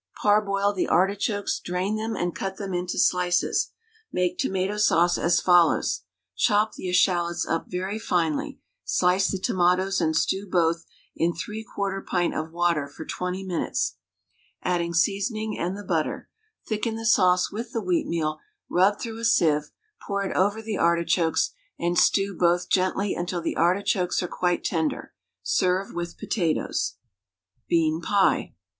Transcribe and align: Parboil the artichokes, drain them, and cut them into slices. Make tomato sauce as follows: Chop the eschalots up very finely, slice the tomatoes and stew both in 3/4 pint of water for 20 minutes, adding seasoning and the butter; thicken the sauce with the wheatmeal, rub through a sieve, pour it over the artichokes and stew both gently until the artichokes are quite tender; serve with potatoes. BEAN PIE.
Parboil 0.23 0.73
the 0.73 0.87
artichokes, 0.87 1.59
drain 1.59 1.95
them, 1.95 2.15
and 2.15 2.33
cut 2.35 2.57
them 2.57 2.73
into 2.73 2.97
slices. 2.97 3.69
Make 4.11 4.39
tomato 4.39 4.77
sauce 4.77 5.15
as 5.15 5.39
follows: 5.39 6.01
Chop 6.35 6.73
the 6.73 6.89
eschalots 6.89 7.45
up 7.47 7.65
very 7.69 7.99
finely, 7.99 8.59
slice 8.83 9.29
the 9.29 9.37
tomatoes 9.37 10.01
and 10.01 10.15
stew 10.15 10.47
both 10.49 10.85
in 11.15 11.33
3/4 11.33 12.03
pint 12.03 12.33
of 12.33 12.51
water 12.51 12.87
for 12.87 13.05
20 13.05 13.43
minutes, 13.43 13.97
adding 14.63 14.91
seasoning 14.95 15.55
and 15.55 15.77
the 15.77 15.83
butter; 15.83 16.27
thicken 16.67 16.95
the 16.95 17.05
sauce 17.05 17.51
with 17.51 17.71
the 17.71 17.79
wheatmeal, 17.83 18.39
rub 18.71 18.99
through 18.99 19.19
a 19.19 19.23
sieve, 19.23 19.69
pour 20.07 20.23
it 20.23 20.35
over 20.35 20.63
the 20.63 20.79
artichokes 20.79 21.51
and 21.77 21.99
stew 21.99 22.35
both 22.35 22.69
gently 22.69 23.13
until 23.13 23.39
the 23.39 23.55
artichokes 23.55 24.23
are 24.23 24.27
quite 24.27 24.63
tender; 24.63 25.13
serve 25.43 25.93
with 25.93 26.17
potatoes. 26.17 26.95
BEAN 27.69 28.01
PIE. 28.01 28.55